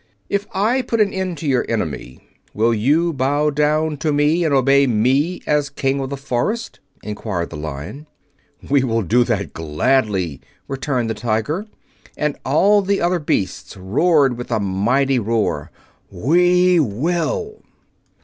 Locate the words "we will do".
8.67-9.23